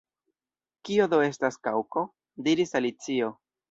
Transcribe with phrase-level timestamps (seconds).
[0.89, 2.07] “Kio do estas Kaŭko?”
[2.51, 3.35] diris Alicio.